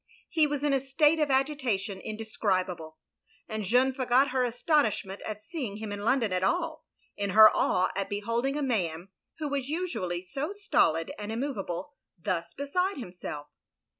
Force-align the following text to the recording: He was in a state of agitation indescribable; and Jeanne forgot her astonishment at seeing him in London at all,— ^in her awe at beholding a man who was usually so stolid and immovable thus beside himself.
He 0.31 0.47
was 0.47 0.63
in 0.63 0.73
a 0.73 0.79
state 0.79 1.19
of 1.19 1.29
agitation 1.29 1.99
indescribable; 1.99 2.97
and 3.47 3.63
Jeanne 3.63 3.93
forgot 3.93 4.29
her 4.29 4.43
astonishment 4.43 5.21
at 5.27 5.43
seeing 5.43 5.77
him 5.77 5.91
in 5.91 5.99
London 6.03 6.33
at 6.33 6.41
all,— 6.41 6.87
^in 7.21 7.33
her 7.33 7.51
awe 7.55 7.89
at 7.95 8.09
beholding 8.09 8.57
a 8.57 8.63
man 8.63 9.09
who 9.37 9.47
was 9.47 9.69
usually 9.69 10.23
so 10.23 10.53
stolid 10.53 11.11
and 11.19 11.31
immovable 11.31 11.93
thus 12.17 12.51
beside 12.57 12.97
himself. 12.97 13.49